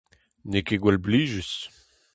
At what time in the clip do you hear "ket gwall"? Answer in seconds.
0.67-0.99